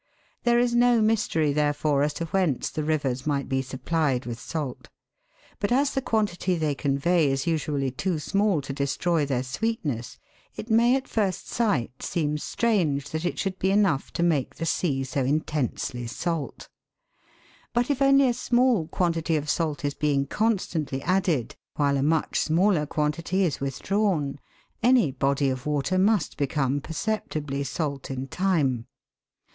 [0.45, 4.89] There is no mystery, therefore, as to whence the rivers might be supplied with salt;
[5.59, 10.17] but as the quantity they convey is usually too small to destroy their sweetness,
[10.55, 14.65] it may at first sight seem strange that it should be .enough to make the
[14.65, 16.67] sea so intensely salt.
[17.71, 22.39] But if only a small quantity of salt is being constantly added, while a much
[22.39, 24.39] smaller quantity is withdrawn,
[24.81, 28.87] any body of water must become perceptibly salt in time.